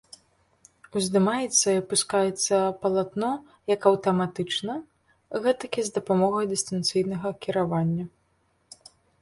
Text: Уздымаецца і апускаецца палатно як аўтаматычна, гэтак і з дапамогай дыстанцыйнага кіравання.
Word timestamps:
Уздымаецца 0.99 1.67
і 1.73 1.81
апускаецца 1.83 2.55
палатно 2.85 3.29
як 3.73 3.81
аўтаматычна, 3.91 4.79
гэтак 5.45 5.71
і 5.83 5.87
з 5.91 5.97
дапамогай 5.99 6.45
дыстанцыйнага 6.55 7.29
кіравання. 7.45 8.05